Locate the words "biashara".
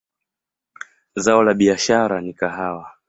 1.53-2.21